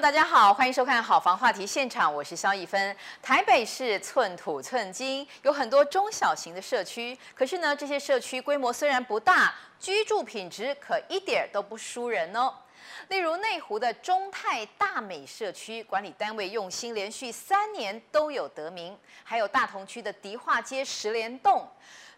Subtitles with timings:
[0.00, 2.94] 大家好，欢迎收看《好房话题现场》，我是萧逸芬。
[3.22, 12.52] 台北市寸土寸金，有很多中小型的社区，可是呢，这些社区规模虽然不大，居住品质可一点都不输人哦。
[13.06, 21.68] 例如内湖的中泰大美社区，管理单位用心，连续三年都有得名；还有大同区的迪化街十连栋，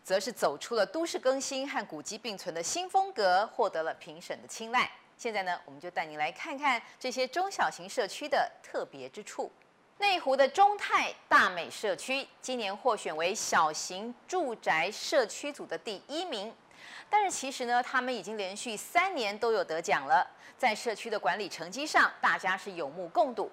[0.02, 4.90] 则是走出了都市更新和古迹并存的新风格，获得了评审的青睐。
[5.16, 9.50] 现在呢，我们就带您来看看这些中小型社区的特别之处。
[9.98, 16.54] 内湖的中泰大美社区今年获选为小型住宅社区组的第一名，
[17.08, 20.30] 但是其实呢，他们已经连续三年都有得奖了。
[20.58, 23.50] 在社区的管理成绩上，大家是有目共睹。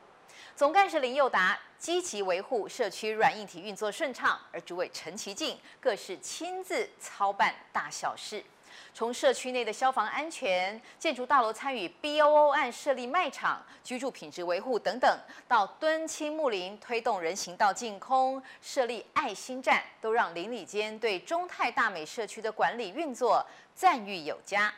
[0.56, 8.44] 总干事林宥达积极维护社区软硬体运作顺畅，而主委陈其进更是亲自操办大小事。
[8.94, 24.74] 从社区内的消防安全、建筑大楼参与 BOO 案设立卖场、居住品质维护等等，到敦亲睦邻推动人行道净空、设立爱心站，都让邻里间对中泰大美社区的管理运作赞誉有加。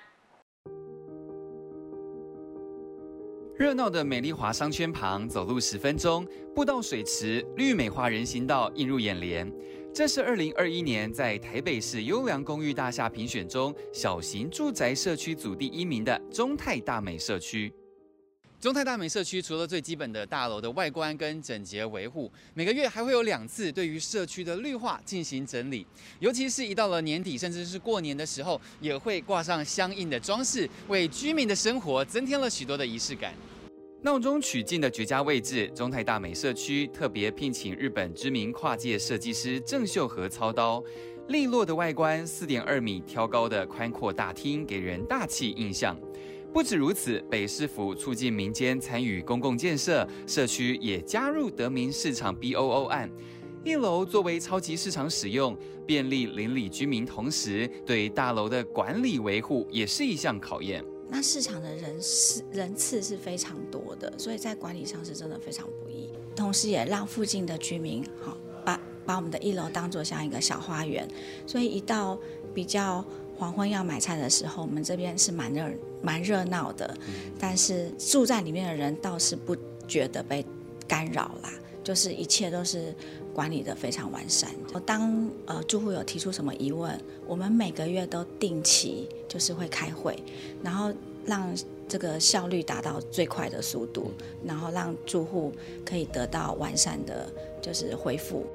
[3.57, 9.49] 热闹的美丽华商圈旁，走路十分钟，步道、水池、绿美化人行道映入眼帘。
[9.95, 17.71] 这是二零二一年在台北市优良公寓大厦评选中小型住宅社区组第一名的中泰大美社区。
[18.59, 25.87] 中泰大美社区除了最基本的大楼的外观跟整洁维护，每个月还会有两次对于社区的绿化进行整理，
[26.19, 33.33] 尤其是一到了年底，甚至是过年的时候，也会挂上相应的装饰，为居民的生活增添了许多的仪式感。
[34.06, 40.80] 闹中取静的绝佳位置，中泰大美社区特别聘请日本知名跨界设计师郑秀和操刀，
[41.30, 46.00] 利落的外观，四点二米挑高的宽阔大厅，给人大气印象。
[46.53, 53.10] 不止如此，北市府促进民间参与公共建设，社区也加入得名市场 BOO 案，
[53.64, 60.86] 一楼作为超级市场使用，便利邻里居民，同时对大楼的管理维护也是一项考验。
[61.10, 66.10] 那市场的人是人次是非常多的，所以在管理上是真的非常不易。
[66.36, 71.08] 同时也让附近的居民好把把我们的一楼当做像一个小花园，
[71.45, 72.17] 所以一到
[72.54, 73.05] 比较
[73.38, 75.70] 黄昏要买菜的时候，我们这边是蛮热
[76.02, 76.98] 蛮热闹的。
[77.39, 79.55] 但是住在里面的人倒是不
[79.88, 80.45] 觉得被
[80.88, 82.94] 干扰啦，就是一切都是
[83.33, 84.49] 管理的非常完善。
[84.86, 90.17] 当呃住户有提出什么疑问，我们每个月都定期就是会开会，
[90.63, 90.93] 然后
[91.25, 91.53] 让
[91.89, 94.13] 这个效率达到最快的速度，
[94.45, 95.51] 然后让住户
[95.85, 97.29] 可以得到完善的，
[97.61, 98.45] 就是回复。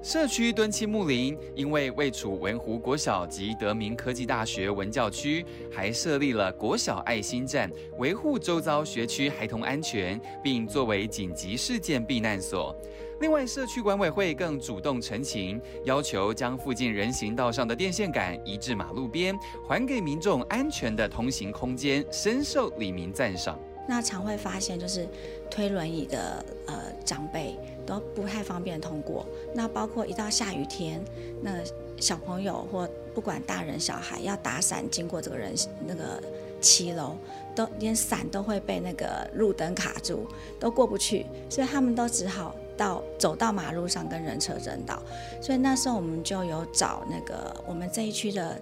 [0.00, 12.72] 社区敦亲睦邻，因为位处文湖国小及德明科技大学文教区，还设立了国小爱心站，维护周遭学区孩童安全，并作为紧急事件避难所。
[13.22, 23.56] 另外，社区管委会更主动澄清，要求将附近人行道上的电线杆移至马路边，还给民众安全的通行空间，深受里民赞赏。
[23.86, 25.06] 那常会发现，就是
[25.48, 26.74] 推轮椅的呃
[27.04, 27.56] 长辈
[27.86, 29.24] 都不太方便通过。
[29.54, 31.00] 那包括一到下雨天，
[31.40, 31.52] 那
[32.00, 35.54] 小朋友或不管大人小孩要打伞经过这个人
[35.86, 36.20] 那个
[36.60, 37.16] 骑楼，
[37.54, 40.26] 都连伞都会被那个路灯卡住，
[40.58, 41.24] 都过不去。
[41.48, 45.02] 所以他们都只好到走到马路上跟人车争道。
[45.40, 48.60] 所以那时候我们就有找那个我们这一区的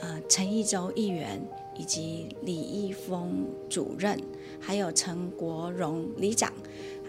[0.00, 1.40] 呃陈义洲议员。
[1.74, 4.20] 以及李义峰主任，
[4.60, 6.52] 还有陈国荣里长，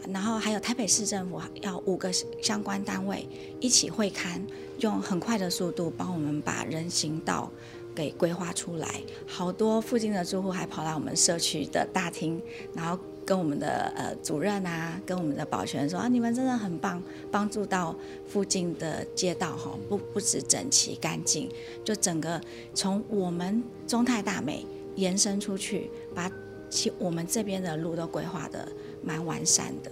[0.07, 2.09] 然后还有台北市政府要五个
[2.41, 3.27] 相关单位
[3.59, 4.41] 一起会勘，
[4.79, 7.51] 用很快的速度帮我们把人行道
[7.93, 9.01] 给规划出来。
[9.27, 12.41] 好多附近的住户还跑来我们社区的大厅，
[12.73, 12.97] 然后。
[13.25, 17.01] 跟我们的呃主任啊，跟我们的保全说啊，你们真的很棒，
[17.31, 17.95] 帮助到
[18.27, 21.49] 附近的街道哈，不不止整齐干净，
[21.83, 22.39] 就整个
[22.73, 24.65] 从我们中泰大美
[24.95, 26.29] 延伸出去，把
[26.69, 28.67] 其我们这边的路都规划得
[29.03, 29.91] 蛮完善的。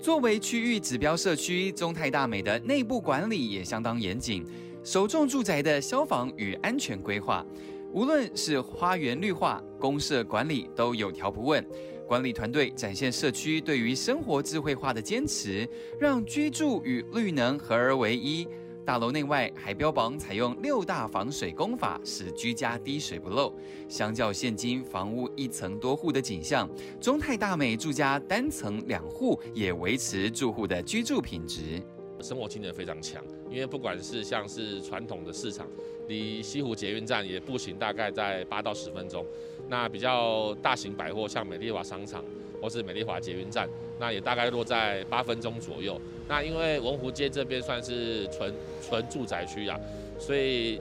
[0.00, 4.44] 作为区域指标社区，中泰大美的内部管理也相当严谨，
[4.84, 7.44] 首重住宅的消防与安全规划，
[7.92, 11.64] 无论是花园绿化、公社管理，都有条不紊。
[12.06, 15.68] 管理团队展现社区对于生活智慧化的坚持，
[15.98, 18.46] 让居住与绿能合而为一。
[18.84, 23.52] 大楼内外还标榜采用六大防水工法，使居家滴水不漏。
[23.88, 26.70] 相较现今房屋一层多户的景象，
[27.00, 31.82] 中泰大美住家单层两户也维持住户的居住品质。
[32.22, 35.66] 生活机能非常强，因为不管是像是传统的市场，
[36.06, 39.26] 离西湖捷运站也步行大概在八到十分钟。
[39.68, 42.24] 那比较大型百货，像美丽华商场
[42.60, 43.68] 或是美丽华捷运站，
[43.98, 46.00] 那也大概落在八分钟左右。
[46.28, 48.52] 那因为文湖街这边算是纯
[48.82, 49.78] 纯住宅区啊，
[50.18, 50.80] 所以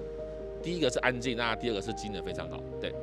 [0.64, 2.60] 第一个是安静，那第二个是机能非常好。
[2.82, 2.94] 对，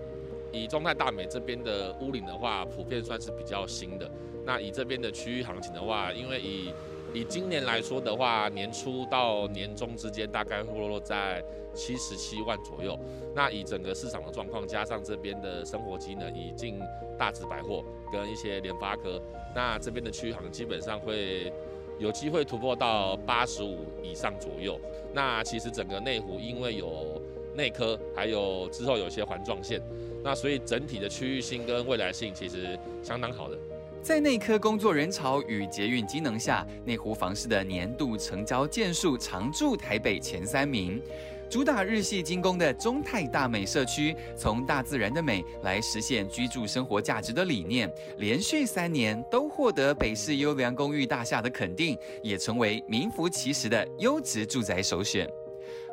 [0.51, 4.11] 以中泰大美这边的屋龄的话，普遍算是比较新的。
[4.45, 6.73] 那以这边的区域行情的话，因为以
[7.15, 11.45] 以今年来说的话，年初到年终之间大概会落在
[11.75, 12.99] 七十七万左右。
[13.35, 16.81] 那以整个市场的状况，加上这边的生活机能，以进
[17.19, 19.21] 大直百货跟一些联发科，
[19.55, 21.53] 那这边的区行基本上会
[21.99, 24.79] 有机会突破到八十五以上左右。
[25.13, 27.21] 那其实整个内湖因为有
[27.55, 29.81] 内科，还有之后有些环状线，
[30.23, 33.59] 那所以整体的区域性跟未来性其实相当好的。
[34.03, 41.01] 在内科工作人潮与捷运机能下，内湖房市的年度成交件数常驻台北前三名。
[41.49, 47.89] 主打日系精工的中泰大美社区，从大自然的美来实现居住生活价值的理念，
[48.19, 55.29] 连续三年都获得北市优良公寓大厦的肯定，也成为名副其实的优质住宅首选。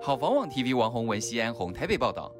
[0.01, 2.33] 好房网 TV 王宏文、西安红台北报道。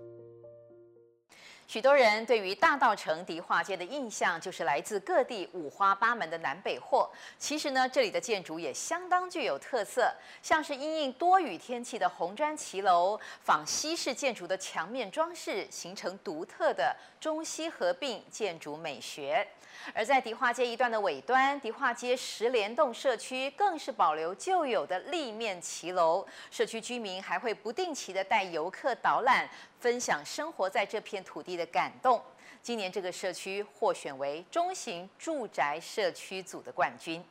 [1.70, 7.08] 许多人对于大道城迪化街的印象就是来自各地五花八门的南北货。
[7.38, 10.12] 其实呢，这里的建筑也相当具有特色，
[10.42, 19.48] 像是因应多雨天气的红砖骑楼，仿西式建筑的墙面装饰，形成独特的中西合并建筑美学。
[19.94, 29.48] 而在迪化街一段的尾端，迪化街十联栋社区更是保留旧有的立面骑楼，社区居民还会不定期的带游客导览，
[29.80, 32.22] 分享生活在这片土地的感动。
[32.62, 37.24] 今年这个社区获选为中型住宅社区组的冠军。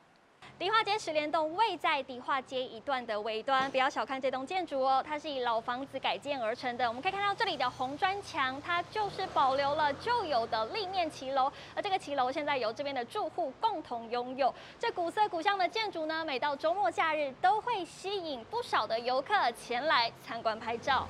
[0.58, 6.88] 迪化街十连栋位在迪化街一段的尾端，不要小看这栋建筑哦，它是以老房子改建而成的。
[6.88, 14.52] 我们可以看到这里的红砖墙，它就是保留了旧有的立面骑楼，而这个骑楼现在由这边的住户共同拥有。
[14.80, 21.06] 这古色古香的建筑呢，每到周末假日都会吸引不少的游客前来参观拍照。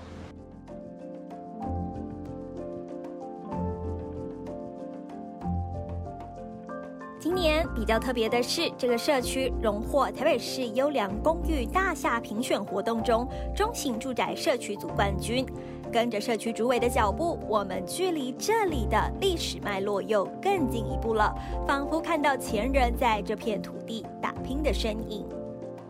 [7.28, 15.44] 今年比较特别的是，这个社区荣获台北市优良公寓大厦评选活动中中型住宅社区组冠军。
[15.92, 21.30] 跟着社区主委的脚步，我们距离这里的历史脉络又更进一步了，
[21.66, 25.22] 仿佛看到前人在这片土地打拼的身影。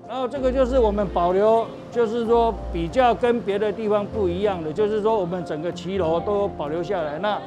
[0.09, 7.17] 然后这个就是我们保留，就是说比较跟别的地方不一样的，就是说我们整个骑楼都保留下来。
[7.17, 7.41] 那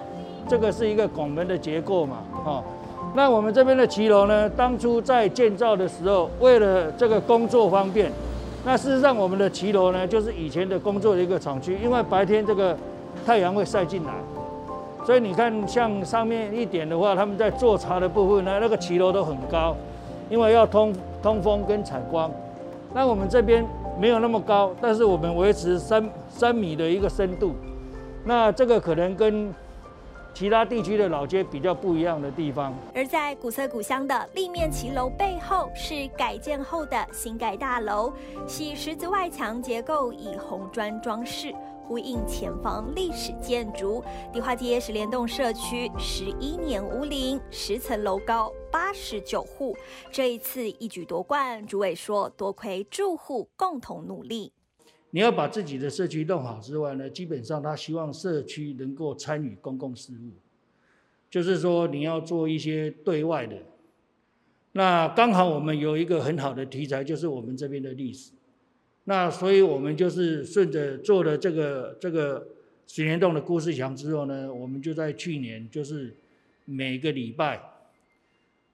[0.48, 2.64] 这个是一个拱门的结构嘛，哈。
[3.14, 8.10] 那我们这边的骑楼呢，当初在建造的时候，为了这个工作方便，
[8.66, 12.78] 那事实上我们的骑楼呢，就是以前的工作的一个厂区，因为白天这个
[13.26, 14.14] 太阳会晒进来，
[15.06, 19.76] 所以你看像上面一点的话，他们在做茶的部分呢，那个骑楼都很高，
[20.30, 22.32] 因为要通通风跟采光。
[22.94, 23.66] 那我们这边
[24.00, 27.54] 没有那么高，但是我们维持三三米的一个深度，
[28.24, 29.54] 那这个可能跟。
[30.34, 38.12] 其他地区的老街比较不一样的地方，而在古色古香的立面骑楼背后，是改建后的新盖大楼，
[38.48, 44.04] 其十字外墙结构以红砖装饰，呼应前方历史建筑。
[44.34, 49.76] 迪化街十联栋社区十一年屋龄，十层楼高，八十九户，
[50.12, 54.54] 这一次一举夺冠，主委说多亏住户共同努力。
[55.12, 60.32] 你要把自己的社区弄好之外呢，基本上他希望社区能够参与公共事务，
[61.30, 63.58] 就是说你要做一些对外的。
[64.72, 68.32] 那刚好我们有一个很好的题材，就是我们这边的历史。
[69.04, 72.48] 那所以我们就是顺着做了这个这个
[72.88, 76.16] 水帘洞的故事墙之后呢，我们就在去年就是
[76.64, 77.62] 每个礼拜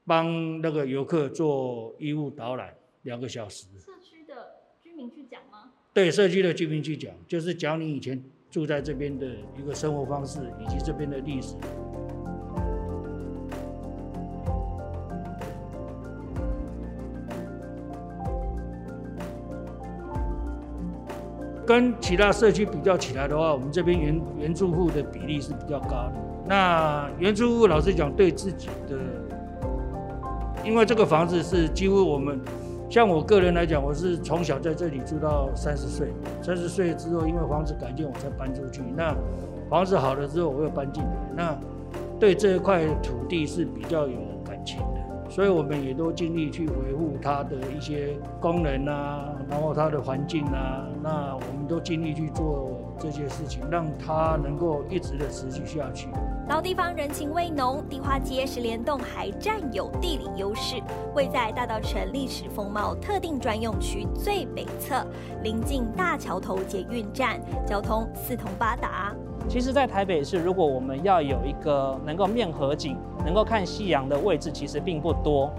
[0.05, 3.65] 帮那个游客做义务导览两个小时。
[5.97, 9.25] 对社区的居民去讲，就是讲你以前住在这边的
[9.57, 11.55] 一个生活方式，以及这边的历史。
[21.65, 26.13] 跟其他社区比较起来的话，我们这边原原住户的比例是比较高的。
[26.45, 28.99] 那原住户老实讲，对自己的，
[30.63, 32.39] 因为这个房子是几乎我们。
[32.89, 36.07] 像我个人来讲，我是从小在这里住到三十岁，
[36.41, 38.81] 三十岁之后，因为房子改建，我才搬出去。
[38.95, 39.13] 那
[39.69, 41.11] 房子好了之后，我又搬进来。
[41.35, 41.59] 那
[42.19, 45.29] 对这块土地是比较有感情的。
[45.29, 56.09] 所以我们也都尽力去维护它的一些功能啊，然后它的环境啊，那我们都尽力去做这些事情，让它能够一直的持续下去。
[56.49, 60.81] 老地方人情味浓，地花街十连栋还占有地理优势，
[61.13, 65.05] 位在大稻埕历史风貌特定专用区最北侧，
[65.43, 69.13] 临近大桥头捷运站，交通四通八达。
[69.49, 75.49] 其实，在台北市，如果我们要有一个能够面河景、能够看夕阳的位置，其实并不多。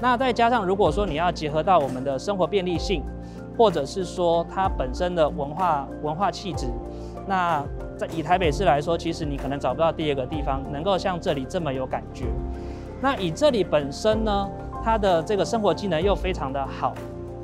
[0.00, 3.02] 那再加上，如果说你要结合到我们的生活便利性，
[3.56, 6.66] 或者是说它本身的文化文化气质，
[7.26, 7.64] 那
[7.96, 12.24] 在以台北市来说，其实你可能找不到第二个地方能够像这里这么有感觉。
[13.00, 14.48] 那以这里本身呢，
[14.82, 16.94] 它的这个生活机能又非常的好，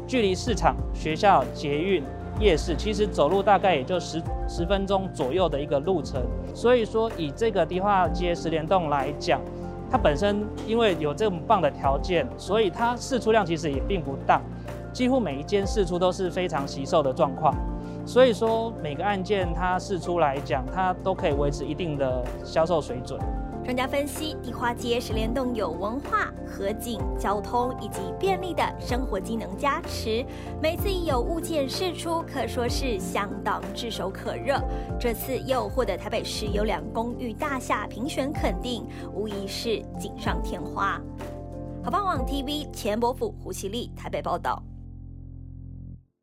[0.07, 2.03] 距离市场、学校、捷运、
[2.41, 6.23] 夜市，其实走路大概也就十十分钟左右的一个路程。
[6.55, 9.41] 所以说，以这个迪化街十连栋来讲，
[9.91, 14.41] 它本身因为有这么棒的条件，所以它释出量其实也并不大，
[14.93, 17.55] 几乎每一间释出都是非常惜售的状况。
[18.07, 23.21] 所以说，每个案件它释出来讲，它都可以维持一定的销售水准。
[23.63, 30.25] 专家分析，迪化街十连栋有文化、河景、交通以及便利的生活机能加持，
[30.63, 34.59] 每次一有物件释出，可说是相当炙手可热。
[34.99, 40.99] 这次又获得台北市优良公寓大厦评选肯定，无疑是锦上添花。
[41.85, 44.61] 好棒网 TV 钱伯甫、胡其丽台北报道。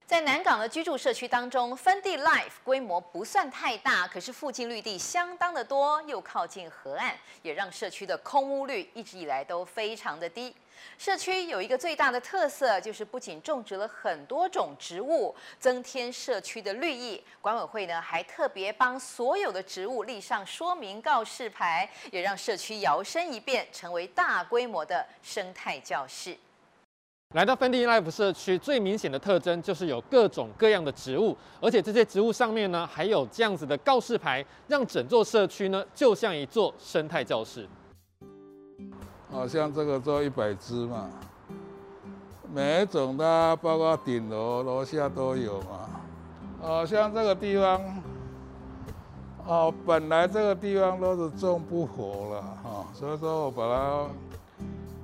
[0.08, 10.56] 在南港的居住社区当中，分地 Life 规模不算太大，可是附近绿地相当的多，又靠近河岸，也让社区的空屋率一直以来都非常的低。
[10.98, 17.22] 社区有一个最大的特色，就是不仅种植了很多种植物，增添社区的绿意。
[17.42, 26.38] 管委会呢还特别帮所有的植物立上说明告示牌，也让社区摇身一变，成为大规模的生态教室。
[27.34, 37.68] 来到芬蒂 Life 社区，最明显的特征就是有各种各样的植物，而且这些植物上面呢，还有这样子的告示牌，让整座社区呢，就像一座生态教室。
[39.30, 41.10] 好像这个做一百只嘛，
[42.50, 45.90] 每一种的，包括顶楼、楼下都有嘛。
[46.62, 48.02] 好像这个地方，
[49.46, 54.08] 哦，本来这个地方都是种不活了哈，所以说我把它。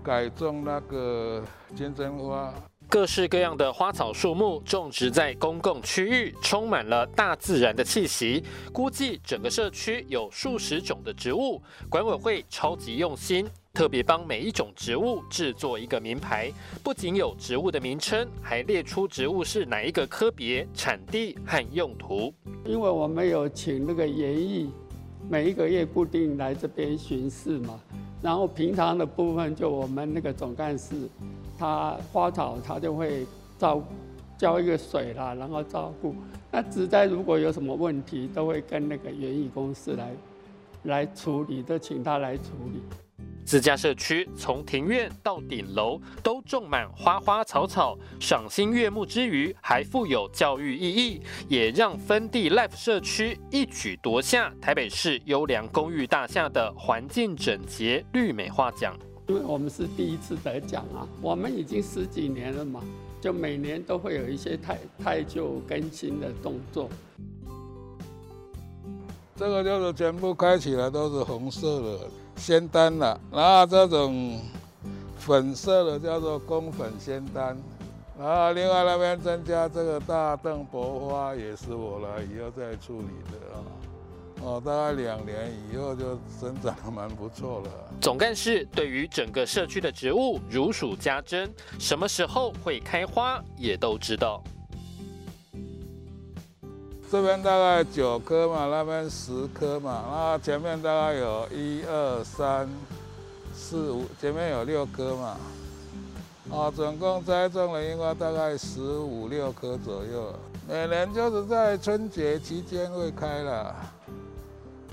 [0.03, 1.41] 改种那个
[1.73, 2.53] 金针花，
[2.89, 8.43] 各式各样的花草树木种植在公共区域，充满了大自然的气息。
[8.73, 16.51] 估计整个社区有数十种的植物，管委会超级用心，特别帮每一种植物制作一个名牌，
[16.83, 22.33] 不仅有植物的名称，还列出植物是哪一个科别、产地和用途。
[22.65, 24.69] 因为我们有请那个园艺，
[25.29, 27.79] 每一个月固定来这边巡视嘛。
[28.23, 30.95] 然后平常的部分，就我们那个总干事，
[31.59, 33.27] 他花草他就会
[33.59, 33.83] 照
[34.37, 36.15] 浇一个水啦，然后照顾。
[36.49, 40.11] 那植栽如果有什么问题，都会跟那个园艺公司来
[40.83, 43.02] 来处理，都请他来处理。
[43.45, 58.97] 自家社区从庭院到顶楼都种满花花草草，赏心悦目之余，还富有教育意义，也让分地 Life 社区一举夺下台北市优良公寓大厦的环境整洁绿美化奖。
[59.27, 62.81] 因为我们是第一次得奖啊，我们已经十几年了嘛，
[63.21, 66.89] 就每年都会有一些太太旧更新的动作。
[69.35, 71.99] 这个就是全部开起来都是红色的。
[72.35, 74.39] 仙丹了，然后这种
[75.17, 77.57] 粉色的叫做宫粉仙丹，
[78.19, 83.57] 然后另外那边增加这个大邓薄花，也是我来以后再处理的啊。
[84.41, 87.69] 哦，大概两年以后就生长的蛮不错了。
[88.01, 91.49] 总干事对于整个社区的植物如数家珍，
[91.79, 94.43] 什么时候会开花也都知道。
[97.13, 102.67] 这边大概九棵嘛，那边十棵嘛，那前面大概有一二三
[103.53, 105.37] 四五，前面有六棵嘛，
[106.49, 110.33] 啊，总共栽种了应该大概十五六棵左右。
[110.67, 113.75] 每年就是在春节期间会开了，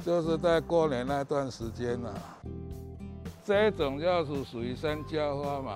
[0.04, 2.12] 就是在过年那段时间了。
[3.46, 5.72] 这种就是属于山椒花嘛，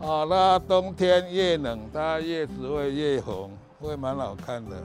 [0.00, 4.76] 啊，那冬天越冷，它叶子会越红，会蛮好看的。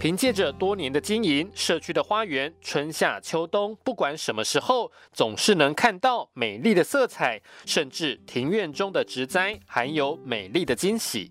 [0.00, 11.30] 凭借着多年的经营，社区的花园春夏秋冬，不管什么时候，总是能看到美丽的色彩，甚至庭院中的植栽还有美丽的惊喜。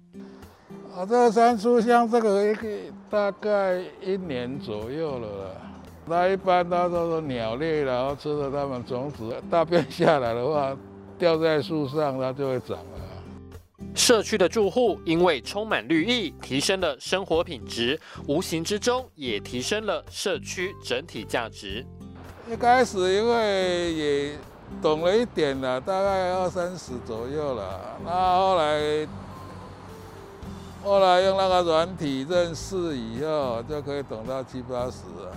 [0.95, 2.69] 啊，这个山苏香这个一个
[3.09, 5.59] 大概一年左右了。
[6.05, 10.77] 那一般它都是鸟类，然后吃了它们种子，大便下来的话，
[11.17, 13.08] 掉在树上，它就会长了。
[13.95, 21.85] 社区的住户因为充满绿意，提升了生活品质，无形之中也提升了社区整体价值。
[22.49, 24.37] 一开始因为也
[24.81, 27.97] 懂了一点了，大概二三十左右了。
[28.03, 29.07] 那后来
[30.83, 35.31] 后来用那个软体认识以后，就可以懂到七八十了。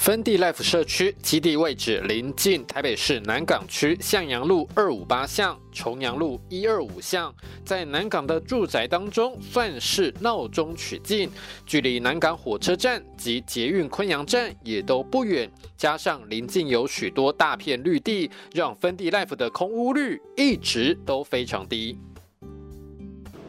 [0.00, 7.30] 芬蒂 Life 社区基地位置临近台北市南港区向阳路二五八巷、重阳路一二五巷，
[7.66, 11.30] 在南港的住宅当中算是闹中取静，
[11.66, 21.98] 距离南港火车站及捷运昆阳站也都不远，加上临近有许多大片绿地，让芬蒂 Life 的空屋率一直都非常低。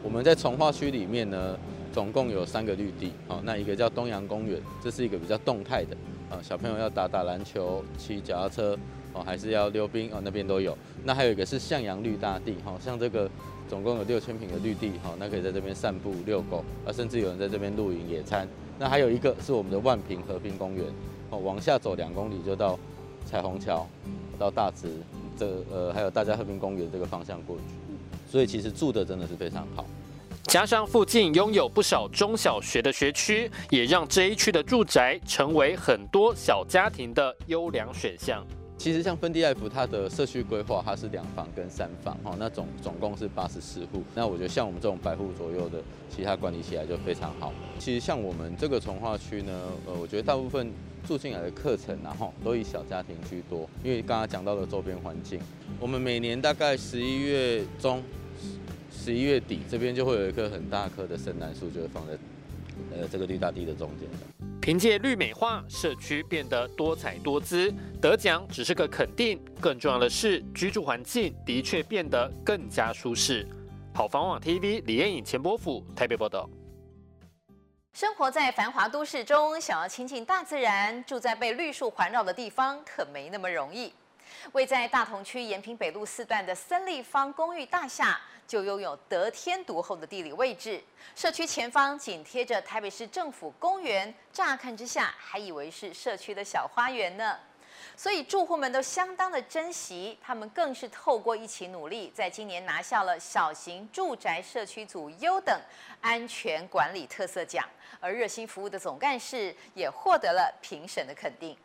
[0.02, 1.58] 我们在从化区里面呢，
[1.94, 5.96] 总共有三个绿地，好，那一个叫东阳公园，这是一个比较动态的。
[6.32, 8.78] 啊，小朋友要打打篮球、骑脚踏车，
[9.12, 10.76] 哦，还是要溜冰哦，那边都有。
[11.04, 13.30] 那还有一个是向阳绿大地，哈，像这个
[13.68, 18.48] 总共有六千平的绿地，哈，那可以在这边散步、遛狗，啊，甚至有人在这边露营、野餐。
[18.78, 20.86] 那还有一个是我们的万平和平公园，
[21.28, 22.78] 哦，往下走两公里就到
[23.26, 23.86] 彩虹桥，
[24.38, 24.88] 到大直，
[25.36, 27.62] 这呃还有大家和平公园这个方向过去。
[28.26, 29.84] 所以其实住的真的是非常好。
[30.48, 38.44] 加上附近拥有不少中小学的学区，也让这一区的住宅成为很多小家庭的优良选项。
[38.76, 44.02] 其实像芬蒂 Life 它的社区规划，它是两房跟三房，哈，那总总共是八十四户。
[44.14, 45.80] 那我觉得像我们这种百户左右的，
[46.14, 47.52] 其他管理起来就非常好。
[47.78, 49.52] 其实像我们这个从化区呢，
[49.86, 50.72] 呃，我觉得大部分
[51.06, 55.40] 住进来的课程，然后都以小家庭居多，因为刚刚讲到的周边环境，
[55.78, 58.02] 我们每年大概十一月中。
[58.92, 62.12] 十一月底，这边就会有一棵很大棵的圣诞树，就会放在
[62.94, 64.08] 呃这个绿大地的中间。
[64.60, 73.44] 凭借绿美化，社区变得多彩多姿，得奖只是个肯定，更重要的是居住环境的确变得更加舒适。
[73.92, 76.48] 好房网 TV 李彦颖、钱伯甫台北报道。
[77.92, 83.92] 生活在繁华都市中，想要亲近大自然，住在被绿树环绕的地方，可没那么容易。
[84.50, 90.82] 位在大同区延平北路四段的森立方公寓大厦，就拥有得天独厚的地理位置。
[91.14, 97.38] 社区前方紧贴着台北市政府公园，乍看之下还以为是社区的小花园呢。
[97.96, 105.58] 所以住户们都相当的珍惜，他们更是透过一起努力，在今年拿下了小型住宅社区组优等
[106.00, 107.64] 安全管理特色奖，
[108.00, 111.56] 而热心服务的总干事也获得了评审的肯定。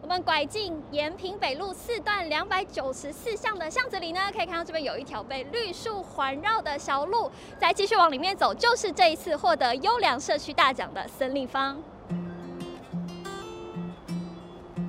[0.00, 7.30] 我们拐进延平北路四段两百九十四巷的巷子里呢，可以看到这边有一条被绿树环绕的小路。
[7.58, 11.82] 再继续往里面走，就是这一次获得优良社区大奖的森立方。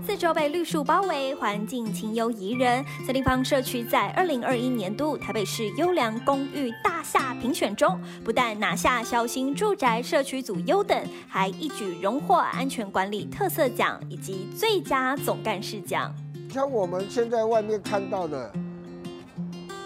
[0.10, 2.84] 四周被绿树包围，环境清幽宜人。
[3.06, 7.96] 森立方社区在二零二一年度台北市优良公寓大厦评选中，
[8.26, 16.12] 不但拿下小型住宅社区组优等，还一举荣获安全管理特色奖以及最佳总干事奖。
[16.52, 18.52] 像我们现在外面看到的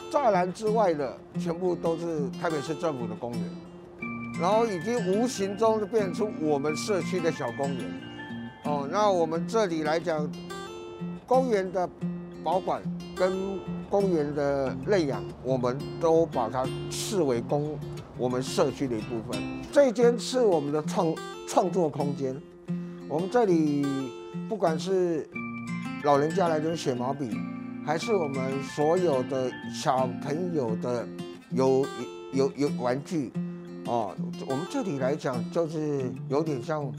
[0.09, 3.41] 栅栏之外的，全部都是台北市政府的公园，
[4.39, 8.12] 然后已经无形中就变出我们社区的小公园。
[8.65, 10.29] 哦，那我们这里来讲，
[11.27, 11.87] 公园的
[12.41, 12.81] 保管
[13.13, 17.77] 跟公园的认养，我们都把它视为公
[18.17, 19.41] 我们社区的一部分。
[19.69, 21.13] 这间是我们的创
[21.45, 22.41] 创作空间，
[23.09, 23.85] 我们这里
[24.47, 25.29] 不管是
[26.03, 27.31] 老人家来这写毛笔，
[27.85, 31.05] 还是我们所有的小朋友的
[31.51, 31.85] 有
[32.31, 33.29] 有有玩具，
[33.87, 34.15] 哦，
[34.47, 36.89] 我们这里来讲就是有点像。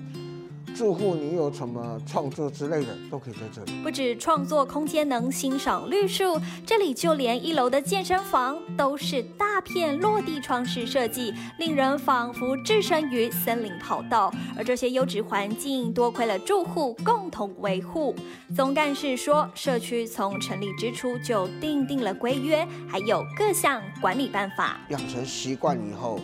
[0.75, 3.73] 住户，你有什么创作之类的，都可以在这里。
[3.83, 14.33] 不止创作空间能欣赏绿树，这里就连一楼的健身房都是大片落地窗式设计，令人仿佛置身于森林跑道。
[14.57, 18.15] 而这些优质环境，多亏了住户共同维护。
[18.55, 24.81] 总干事说，社区从成立之初就订定了规约，还有各项管理办法。
[24.89, 26.19] 养成习惯以后。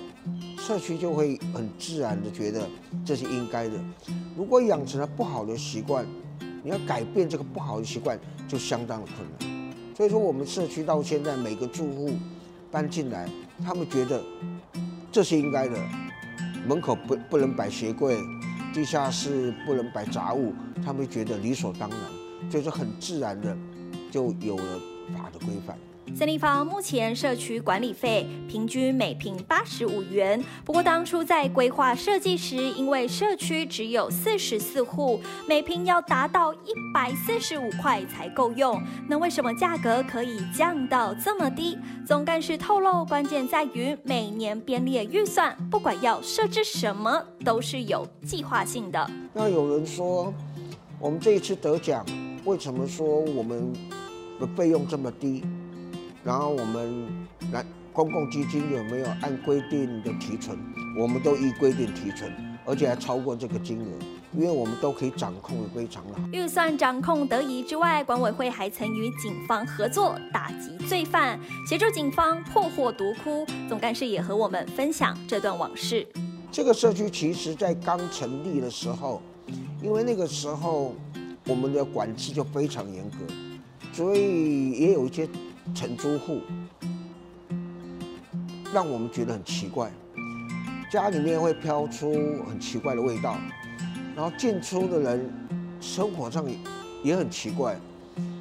[0.59, 2.69] 社区就会很自然的觉得
[3.05, 3.75] 这是应该的。
[4.37, 6.07] 如果养成了不好的习惯，
[6.63, 9.73] 你要改变这个不好的习惯就相当的困难。
[9.97, 12.11] 所以说，我们社区到现在每个住户
[12.71, 13.29] 搬进来，
[13.65, 14.23] 他们觉得
[15.11, 15.77] 这是应该的。
[16.67, 18.19] 门口不不能摆鞋柜，
[18.73, 20.53] 地下室不能摆杂物，
[20.85, 21.99] 他们觉得理所当然。
[22.51, 23.57] 所以说，很自然的
[24.11, 24.81] 就有了
[25.15, 25.77] 法的规范。
[26.15, 38.81] 森丽坊目前社区管理费平均每平八十五元，不过当初在规划设计时，因为社区只有四十四户，每平要达到一百四十五块才够用。
[39.09, 41.79] 那为什么价格可以降到这么低？
[42.07, 49.11] 总干事透露，关键在于每年编列预算，不管要设置什么，都是有计划性的。
[49.33, 50.35] 那有人说，
[50.99, 52.05] 我们这一次得奖，
[52.45, 53.73] 为什么说我们
[54.39, 55.43] 的费用这么低？
[56.23, 57.09] 然后我们
[57.51, 60.59] 来公共基金有没有按规定的提存？
[60.99, 62.31] 我们都依规定提存，
[62.67, 63.87] 而且还超过这个金额，
[64.33, 66.21] 因为我们都可以掌控的非常好。
[66.31, 73.47] 预算掌控得宜之外，管委会还曾与警方合作打击罪犯，协助警方破获毒窟。
[73.67, 76.07] 总干事也和我们分享这段往事。
[76.53, 79.23] 这个社区其实在刚成立的时候，
[79.83, 80.95] 因为那个时候
[81.47, 83.19] 我们的管制就非常严格，
[83.93, 85.27] 所以也有一些。
[85.75, 86.41] 承租户
[88.73, 89.91] 让我们觉得很奇怪，
[90.91, 92.13] 家里面会飘出
[92.49, 93.37] 很奇怪的味道，
[94.15, 95.33] 然后进出的人
[95.81, 96.45] 生活上
[97.03, 97.77] 也很奇怪。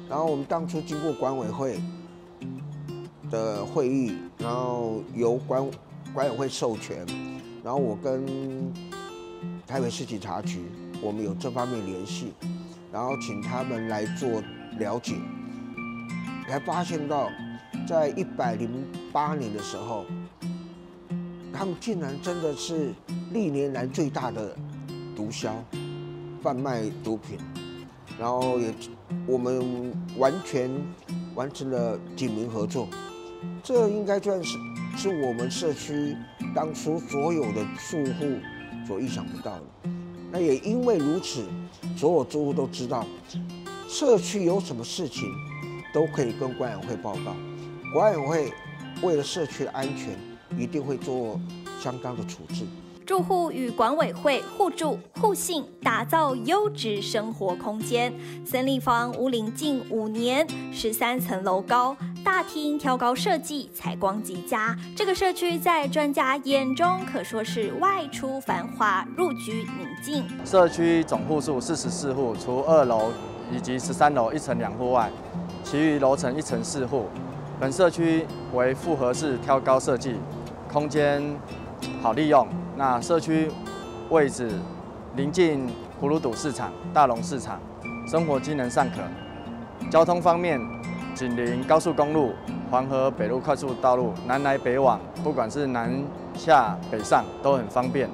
[0.08, 1.80] 然后我们当初经过管委会
[3.30, 5.64] 的会议，然后由管
[6.12, 7.06] 管委会授权，
[7.62, 8.26] 然后我跟
[9.66, 10.64] 台北市警察局，
[11.00, 12.32] 我们有这方面联系，
[12.92, 14.42] 然后请他们来做
[14.78, 15.14] 了解。
[16.50, 17.30] 才发现到，
[17.86, 20.04] 在一百零八年的时候，
[21.52, 22.92] 他们竟然真的是
[23.32, 24.56] 历年来最大的
[25.14, 25.52] 毒枭，
[26.42, 27.38] 贩卖毒品，
[28.18, 28.74] 然后也
[29.28, 30.68] 我们完全
[31.36, 32.88] 完成了警民合作，
[33.62, 34.58] 这应该算是
[34.96, 36.16] 是我们社区
[36.52, 38.40] 当初所有的住户
[38.84, 39.62] 所意想不到的。
[40.32, 41.44] 那也因为如此，
[41.96, 43.06] 所有住户都知道
[43.88, 45.28] 社区有什么事情。
[45.92, 47.34] 都可以跟管委会报告，
[47.92, 48.52] 管委会
[49.02, 50.16] 为了社区的安全，
[50.56, 51.40] 一定会做
[51.80, 52.64] 相当的处置。
[53.06, 58.12] 住户与管委会互助互信，打造优质生活空间。
[58.46, 64.78] 森林房屋龄近五年，十三层楼高，大厅挑高设计，采光极佳。
[64.94, 70.24] 这个社区在专家眼中可说是外出繁华，入居宁静。
[70.46, 73.10] 社区总户数四十四户，除二楼
[73.52, 75.10] 以及十三楼一层两户外。
[75.62, 77.06] 其余楼层一层四户，
[77.60, 80.16] 本社区为复合式挑高设计，
[80.72, 81.22] 空间
[82.02, 82.46] 好利用。
[82.76, 83.50] 那社区
[84.08, 84.50] 位置
[85.16, 85.68] 临近
[86.00, 87.60] 葫芦堵市场、大龙市场，
[88.08, 88.96] 生活机能尚可。
[89.90, 90.60] 交通方面，
[91.14, 92.32] 紧邻高速公路、
[92.70, 96.02] 黄河北路快速道路，南来北往，不管是南
[96.34, 98.08] 下北上都很方便。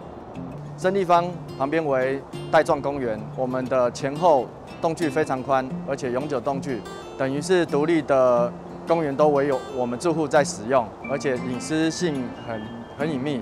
[0.76, 1.24] 森丽坊
[1.56, 4.46] 旁边为带状公园，我们的前后
[4.80, 6.82] 栋距非常宽，而且永久栋距。
[7.18, 8.52] 等于是独立的
[8.86, 12.62] 公园都唯有我们住户在使用，而且隐私性很
[12.98, 13.40] 很隐秘。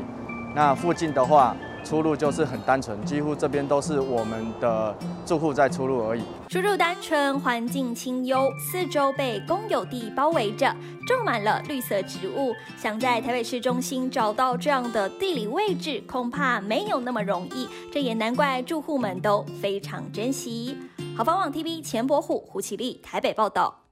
[0.54, 4.94] 那附近的话，出入就是很单纯，几乎这边都是我们的
[5.26, 6.22] 住户在出入而已。
[6.48, 10.72] 出入单纯，环境清幽，四周被公有地包围着，
[11.08, 12.54] 种满了绿色植物。
[12.78, 17.68] 想在台北市中心找到这样的地理位置，恐怕没有那么容易。
[17.92, 20.78] 这也难怪住户们都非常珍惜。
[21.16, 23.83] 好房网 TV 钱伯虎、胡启立台北报道。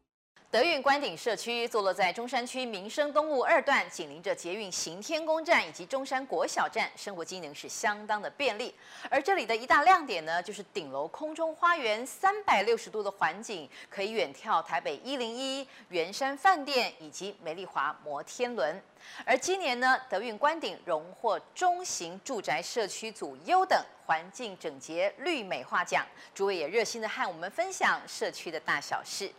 [0.52, 8.74] 德运官邸社区坐落在中山区民生东路二段，紧邻着捷运行天宫站以及中山国小站，生活机能是相当的便利。
[9.08, 18.78] 而这里的一大亮点呢，就是顶楼空中花园三百六十度的环景，可以远眺台北一零一、圆山饭店以及美丽华摩天轮。
[19.24, 23.82] 而今年呢，德运官邸荣获中型住宅社区组优等。
[24.04, 29.30] 环境整洁绿美化奖，诸位也热心的和我们分享社区的大小事。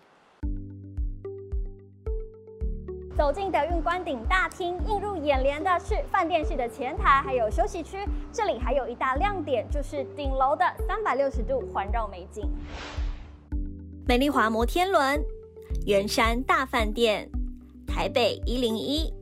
[3.16, 7.98] 走进德运官邸大厅，映入眼帘的是饭店式的前台，还有休息区。
[8.32, 12.50] 这里还有一大亮点，就是顶楼的三百六十度环绕美景。
[14.08, 15.24] 美丽华摩天轮、
[15.86, 17.30] 圆山大饭店、
[17.86, 19.14] 台北一零一。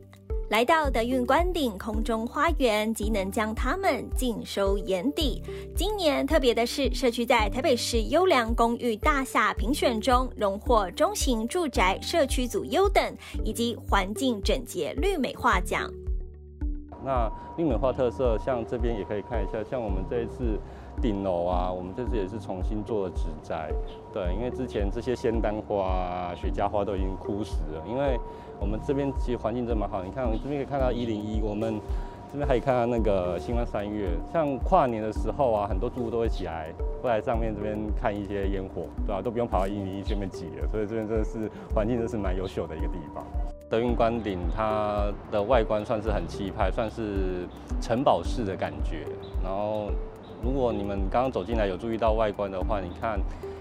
[0.52, 5.42] 来到德运官顶空中花园，即能将它们尽收眼底。
[5.74, 13.02] 今年特别的是，社区在台北市优良公寓大厦评选中荣获中型住宅社区组优等，
[13.46, 15.90] 以及环境整洁绿美化奖。
[17.02, 20.60] 那绿美化特色，像这边也可以看一下，像我们这一次
[21.02, 23.72] 顶楼啊，我们这次也是重新做了植栽。
[24.14, 28.20] 对，因为之前这些仙丹花啊、雪茄花都已经枯死了，因为。
[28.62, 31.82] 我们这边其实环境真蛮好，你看，我们这边可以看到一零一，我们
[32.32, 36.72] 这边还可以看到那个新欢三月，像跨年的时候啊，很多住户都会起来，
[37.02, 39.22] 会来上面这边看一些烟火，对吧、啊？
[39.22, 43.26] 都不用跑到一零一这边挤了，所以这边真的是环境，真是蛮优秀的一个地方。
[43.68, 47.48] 德云观顶它的外观算是很气派，算是
[47.82, 49.08] 城堡式的感觉。
[49.42, 49.90] 然后，
[50.44, 53.20] 如果你们刚刚走进来有注意到外观的话，你看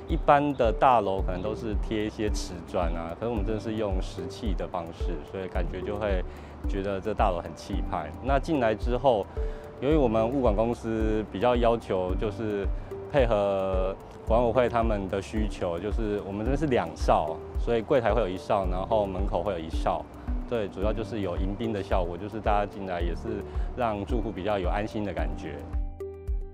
[0.09, 6.23] 一般的大楼可能都是贴一些瓷砖啊，可是我们这是用石砌的方式，所以感觉就会。
[6.69, 8.11] 觉得这大楼很气派。
[8.23, 9.25] 那进来之后，
[9.81, 12.66] 由于我们物管公司比较要求，就是
[13.11, 13.97] 配合
[14.29, 20.05] 管委会他们的需求，就是我们这是两哨，所以柜台会有一哨，然后门口会有一哨。
[20.51, 23.43] 对，主要就是有迎宾的效果，就是大家进来也是
[23.75, 25.55] 让住户比较有安心的感觉。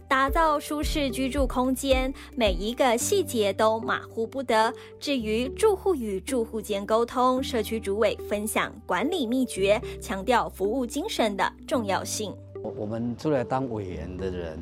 [0.09, 4.73] 打造舒适居住空间，每一个细节都马虎不得。
[5.01, 12.33] 至于住户与住户间沟通，社区主委分享管理秘诀，强调服务精神的重要性。
[12.63, 14.57] 我们出来当委员的人，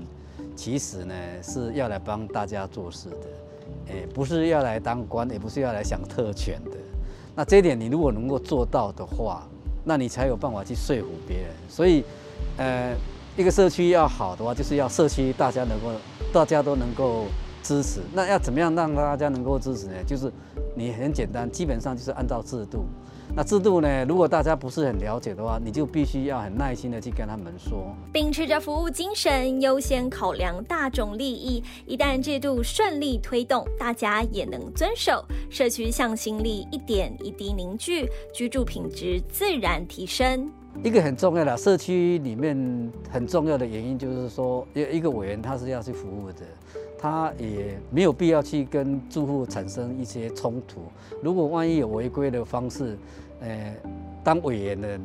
[0.57, 6.79] 其实呢是要来帮大家做事的，诶，不是要来当官，也不是要来享特权的。
[7.37, 9.47] 那这一点你如果能够做到的话，
[9.85, 11.49] 那你才有办法去说服别人。
[11.69, 12.03] 所以，
[12.57, 12.97] 呃。
[13.37, 15.91] 一个社区要好的话，就是要社区大家能够，
[16.33, 17.25] 大家都能够
[17.65, 18.01] 支持。
[18.13, 19.95] 那要怎么样让大家能够支持呢？
[20.07, 20.33] 就是
[20.77, 22.85] 你很简单，基本上就是按照制度。
[23.35, 27.93] 那制度呢，如果大家不是很了解的话，你就必须要很耐心的去跟他们说。
[28.13, 31.61] 秉持着服务精神，优先考量大众利益。
[31.87, 40.49] 一旦制度顺利推动，大家也能遵守，社区向心力一点一滴凝聚，居住品质自然提升。
[40.83, 46.43] 一个很重要的社区里面很重要的原因，就是说，一一个委员他是要去服务的，
[46.99, 50.83] 他也没有必要去跟住户产生一些冲突。
[51.23, 52.99] 如果万一有违规的方式，
[53.41, 53.75] 呃，
[54.23, 55.01] 当委员的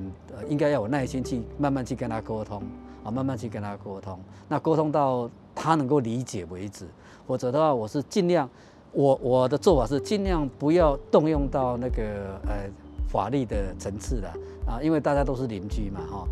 [0.50, 2.62] 应该要有耐心去慢慢去跟他沟通
[3.04, 4.20] 啊，慢慢去跟他沟通。
[4.48, 6.86] 那沟通到他能够理解为止，
[7.26, 8.50] 否则的话，我是尽量，
[8.92, 12.04] 我我的做法是尽量不要动用到那个
[12.48, 12.70] 呃。
[13.12, 14.32] 法律的层次的
[14.70, 16.28] 啊，因为大家都是邻居嘛，哈，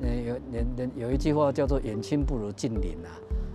[0.00, 3.12] 嗯，有人人有一句话叫做“远亲不如近邻”啊，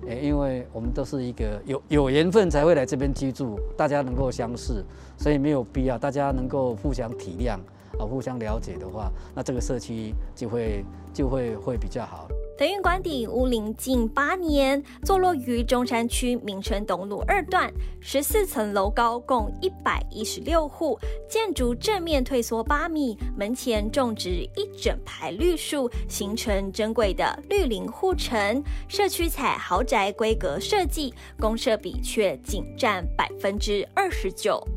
[0.08, 4.84] 诶，因为我们都是一个有有缘分才会来这边居住，大家能够相识，
[5.18, 7.58] 所以没有必要，大家能够互相体谅
[8.00, 10.84] 啊，互相了解的话，那这个社区就会
[11.14, 12.28] 就会会比较好。
[12.58, 20.98] 德运官邸屋龄近八年，坐落于中山区民生东路二段，十四层楼高，共一百一十六户，
[21.30, 28.64] 建筑正面退缩八米，门前种植一整排绿树，形成珍贵的绿林护城。
[28.88, 34.68] 社区采豪宅规格设计，公设比却仅占百分之二十九。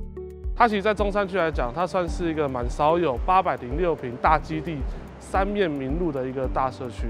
[0.61, 4.77] 它其实，在中山区来讲，它算是一个蛮少有八百零六平大基地，
[5.19, 7.07] 三面临路的一个大社区。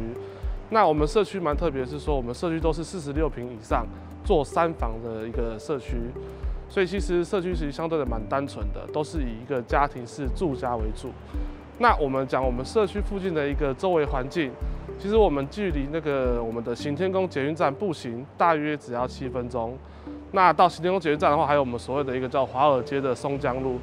[0.69, 3.85] 那我们社区蛮特别，是说我们社区都是四十六平以上
[4.25, 5.97] 做三房的一个社区，
[6.69, 11.11] 所以其实社区其实相对的蛮单纯的，都是以一个家庭式住家为主。
[11.81, 14.53] 那我们讲我们社区附近的一个周围环境，
[14.97, 19.77] 其实我们距离那个我们的行天宫捷运站步行大约只要七分钟。
[20.33, 23.79] 那到新天宫捷运站的话，还有我们所谓的一个叫华尔街的松江路。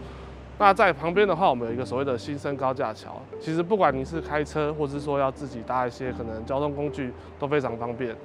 [0.59, 3.21] 那在旁边的话，我们有一个所谓的新生高架桥。
[3.39, 8.15] 其实不管你是开车，或是说要自己搭一些可能交通工具，都非常方便。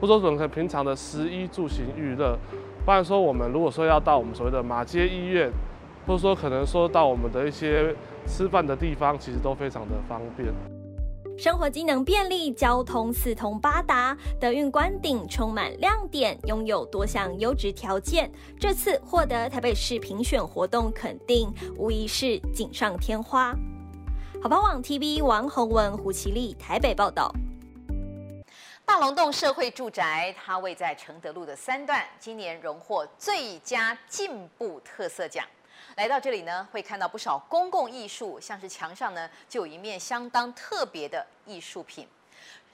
[0.00, 2.36] 或者说，可能平常的食衣住行娱乐，
[2.84, 5.48] 不然说我们如果说要到我们所谓的马街医院，
[6.06, 7.94] 或者说可能说到我们的一些
[8.26, 10.75] 吃饭的地方，其实都非常的方便。
[11.38, 18.30] 生活机能便利，交通四通八达，德运官顶充满亮点，拥有多项优质条件。
[18.58, 23.54] 这次获得台北市评选活动肯定，无疑是锦上添花。
[24.42, 27.30] 好房网 TV 王宏文、胡其丽台北报道。
[28.86, 35.44] 大龙洞社会住宅，它位在承德路的三段，今年荣获最佳进步特色奖。
[35.96, 42.06] 来到这里呢，会看到不少公共艺术，像是墙上呢就有一面相当特别的艺术品。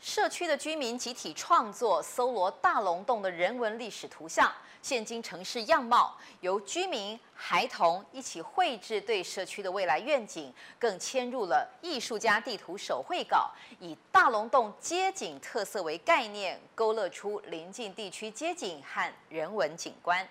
[0.00, 20.26] 社区的居民集体创作，搜罗大龙洞的人文历史图像，现今城市样貌，由居民、孩童一起绘制对社区的未来愿景，更嵌入了艺术家地图手绘稿，以大龙洞街景特色为概念，勾勒出邻近地区街景和人文景观。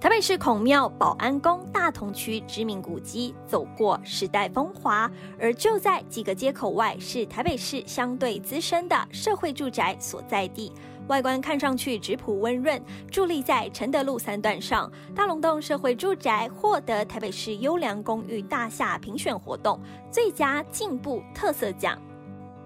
[0.00, 5.10] 台北市孔庙、保安宫、大同区知名古迹，走过时代风华。
[5.38, 10.72] 而就在几个街口外，是台北市相对资深的社会住宅所在地，
[11.08, 12.82] 外观看上去质朴温润。
[13.10, 19.78] 伫立在承德路三段上，大龙洞社会住宅获得台北市优良公寓大厦评选活动
[20.10, 22.00] 最佳进步特色奖。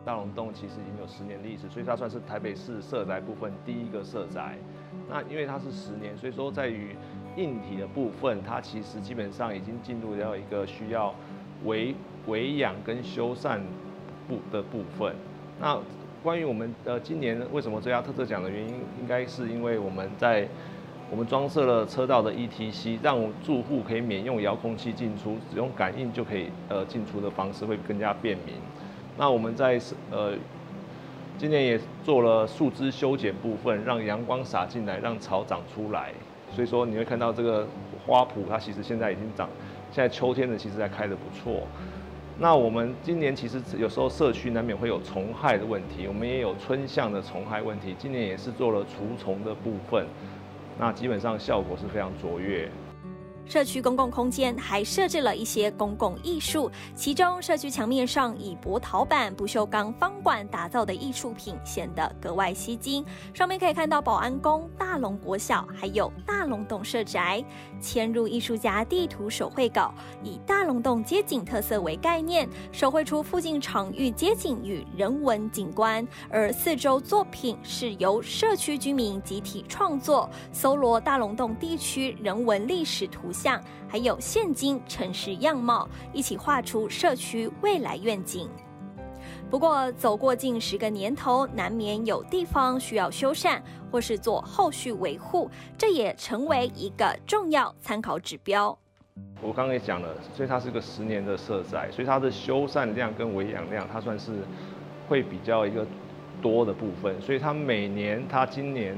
[0.04, 4.56] 大龙洞其实已经有十年历史，所以它算是台北市社宅部分第一个社宅。
[5.08, 6.94] 那因为它是十年，所以说在于
[7.36, 11.14] 硬体的部分，它其实基本上已经进入到一个需要
[11.64, 11.94] 维
[12.26, 13.58] 维养跟修缮
[14.28, 15.14] 部的部分。
[15.60, 15.78] 那
[16.22, 20.48] 关于我们呃今年为什么最佳特色奖的原因，应该是因为我们在
[21.10, 28.54] 我们装设了车道的 ETC，让住户可以免用遥控器进出，只用感应就可以呃进出的方式会更加便民。
[29.18, 29.78] 那我们在
[30.10, 30.32] 呃
[31.36, 36.12] 今年也做了树枝修剪部分，让阳光洒进来，让草长出来。
[36.52, 37.66] 所以说你会看到这个
[38.06, 39.48] 花圃，它其实现在已经长，
[39.90, 41.66] 现在秋天的其实还开的不错。
[42.38, 50.04] 那我们今年其实有时候社区难免会有虫害的问题，我们也有春象的虫害问题，今年也是做了除虫的部分，
[50.78, 52.68] 那基本上效果是非常卓越。
[53.46, 63.04] 社区公共空间还设置了一些公共艺术，其中社区墙面上以薄陶板、不锈钢方管打造的艺术品显得格外吸睛。
[63.32, 67.44] 上面可以看到保安宫、大龙国小，还有大龙洞社宅。
[67.80, 76.06] 嵌入艺术家地图手绘稿，以大龙洞街景特色为概念，手绘出附近场域街景与人文景观。
[76.30, 88.48] 而四周作品是由社区居民集体创作，搜罗大龙洞地区人文历史图像，还有现今城市样貌，一起画出社区未来愿景。
[89.50, 98.76] 不过，走过近十个年头，难免有地方需要修缮或是做后续维护，这也成为一个重要参考指标。
[99.42, 104.32] 我刚刚也讲了，所以它是个十年的社宅，所以它的修缮量跟维养量，它算是
[105.08, 105.86] 会比较一个
[106.40, 108.96] 多的部分，所以它每年，它今年。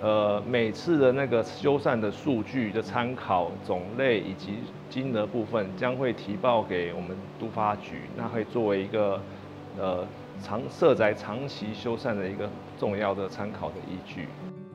[0.00, 4.58] 呃，每次的那个修缮的数据的参考种类以及
[4.88, 9.20] 金额部分，将会提报给我们都发局，那会作为一个
[9.76, 10.06] 呃
[10.40, 14.28] 长社宅长期修缮的一个重要的参考的依据。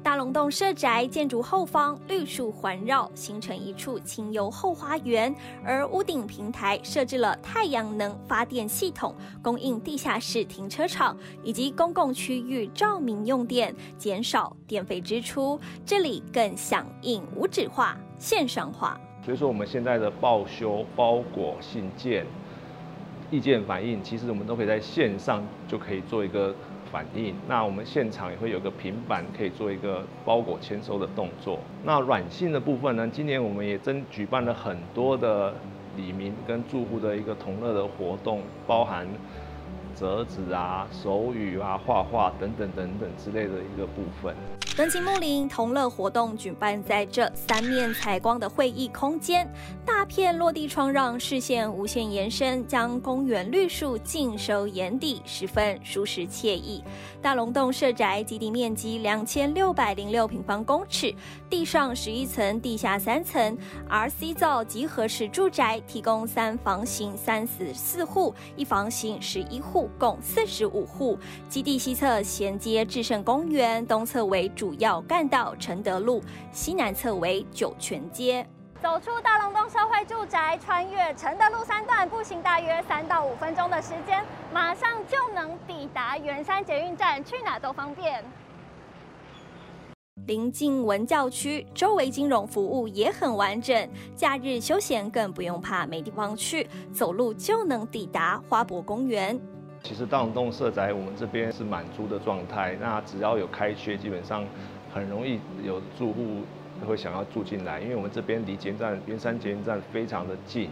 [0.04, 5.34] 大龙洞社宅建筑后方绿树环绕，形成一处清幽后花园。
[5.64, 15.58] 而屋顶平台设置了太阳能发电系统，供应地下室停车场以及公共区域照明用电，减少电费支出。
[15.86, 19.00] 这里更响应无纸化、线上化。
[19.24, 22.26] 所以说，我们现在的报修、包裹、信件、
[23.32, 26.54] 意见反映，其实我们都可以在线上就可以做一个。
[26.94, 31.58] 反应，那我们现场也会有个平板，可以做一个包裹签收的动作。
[31.84, 33.08] 那软性的部分呢？
[33.12, 35.56] 今年我们也真举办了很多的
[35.98, 39.08] 李明跟住户的一个同乐的活动，包含。
[39.96, 44.36] 折纸啊、手语啊、画画等等等等之类的一个部分。
[44.76, 49.48] 敦亲睦邻同乐活动举办在这三面采光的会议空间，
[49.86, 56.84] 大片落地窗让视线无限延伸，将公园绿树尽收眼底，十分舒适惬意。
[57.22, 61.14] 大龙洞社宅基地面积两千六百零六平方公尺，
[61.52, 63.56] 地上十一层，地下三层
[63.88, 69.83] ，RC 造集合式住宅，提供三房型三十四户，一房型十一户。
[69.98, 71.18] 共四十五户，
[71.48, 78.46] 基地西侧衔接至圣公园，东侧为主要干道承德路，西南侧为酒泉街。
[78.82, 88.22] 走出大龙洞社会住宅，穿越承德路三段，步行大约三到五分钟的时间，马上就能抵达圆山捷运站，去哪都方便。
[90.28, 99.40] 临近文教区，周围金融服务也很完整，假日休闲更不用怕没地方去，走路就能抵达花博公园。
[99.84, 104.46] 其实大龙洞社宅我们这边是满租的状态，那只要有开缺，基本上
[104.94, 106.44] 很容易有住户
[106.88, 110.70] 会想要住进来，因为我们这边离捷运站圆山捷运站非常的近，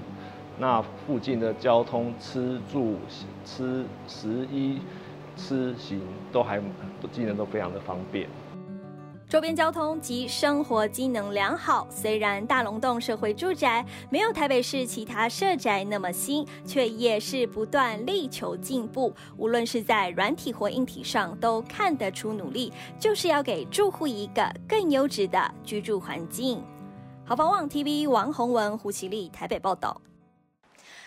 [0.58, 3.00] 那附近的交通、吃住、
[3.43, 4.80] 吃食衣、
[5.36, 6.62] 吃行都还
[7.12, 8.30] 技能都非常的方便。
[9.32, 19.13] 周边交通及生活机能良好，虽然大龙洞社会住宅没有台北市其他社宅那么新，却也是不断力求进步。
[19.38, 26.62] 无论是在软体或硬体上，都看得出努力，就是要给住户一个更优质的居住环境。
[27.24, 29.96] 好房网 TV 王宏文、胡其丽台北报道。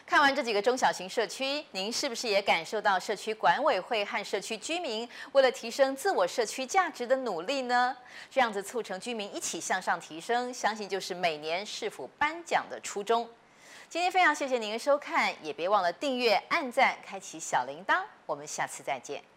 [0.06, 7.96] 看完这几个中小型社区，您是不是也感受到社区管委会和社区居民为了提升自我社区价值的努力呢？
[8.30, 13.28] 这样子促成居民一起向上提升，相信就是每年市府颁奖的初衷。
[13.88, 19.33] 今天非常谢谢您的收看，也别忘了订阅、按赞、开启小铃铛，我们下次再见。